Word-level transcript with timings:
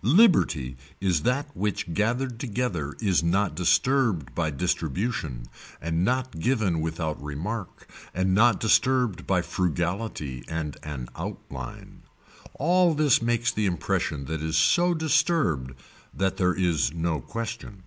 Liberty 0.00 0.78
is 1.02 1.20
that 1.20 1.54
which 1.54 1.92
gathered 1.92 2.40
together 2.40 2.94
is 3.02 3.22
not 3.22 3.54
disturbed 3.54 4.34
by 4.34 4.48
distribution 4.50 5.42
and 5.82 6.02
not 6.02 6.40
given 6.40 6.80
without 6.80 7.22
remark 7.22 7.86
and 8.14 8.34
not 8.34 8.58
disturbed 8.58 9.26
by 9.26 9.42
frugality 9.42 10.44
and 10.48 10.78
an 10.82 11.10
outline. 11.14 12.04
All 12.54 12.94
this 12.94 13.20
makes 13.20 13.52
the 13.52 13.66
impression 13.66 14.24
that 14.24 14.40
is 14.40 14.56
so 14.56 14.94
disturbed 14.94 15.72
that 16.14 16.38
there 16.38 16.54
is 16.54 16.94
no 16.94 17.20
question. 17.20 17.82